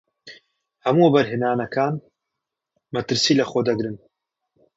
[0.85, 1.93] هەموو وەبەرهێنانەکان
[2.93, 3.95] مەترسی لەخۆ دەگرن.